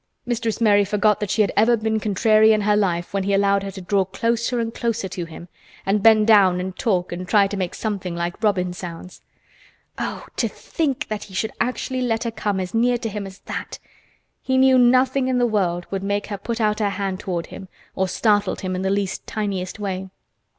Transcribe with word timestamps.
Mistress 0.25 0.59
Mary 0.59 0.83
forgot 0.83 1.19
that 1.19 1.29
she 1.29 1.43
had 1.43 1.51
ever 1.55 1.77
been 1.77 1.99
contrary 1.99 2.51
in 2.53 2.61
her 2.61 2.75
life 2.75 3.13
when 3.13 3.21
he 3.21 3.35
allowed 3.35 3.61
her 3.61 3.69
to 3.69 3.81
draw 3.81 4.03
closer 4.03 4.59
and 4.59 4.73
closer 4.73 5.07
to 5.07 5.25
him, 5.25 5.47
and 5.85 6.01
bend 6.01 6.25
down 6.25 6.59
and 6.59 6.75
talk 6.75 7.11
and 7.11 7.27
try 7.27 7.45
to 7.45 7.55
make 7.55 7.75
something 7.75 8.15
like 8.15 8.41
robin 8.41 8.73
sounds. 8.73 9.21
Oh! 9.99 10.25
to 10.37 10.47
think 10.47 11.07
that 11.09 11.25
he 11.25 11.35
should 11.35 11.51
actually 11.61 12.01
let 12.01 12.23
her 12.23 12.31
come 12.31 12.59
as 12.59 12.73
near 12.73 12.97
to 12.97 13.09
him 13.09 13.27
as 13.27 13.41
that! 13.41 13.77
He 14.41 14.57
knew 14.57 14.79
nothing 14.79 15.27
in 15.27 15.37
the 15.37 15.45
world 15.45 15.85
would 15.91 16.01
make 16.01 16.25
her 16.29 16.37
put 16.39 16.59
out 16.59 16.79
her 16.79 16.89
hand 16.89 17.19
toward 17.19 17.45
him 17.53 17.67
or 17.95 18.07
startle 18.07 18.55
him 18.55 18.75
in 18.75 18.81
the 18.81 18.89
least 18.89 19.27
tiniest 19.27 19.77
way. 19.77 20.09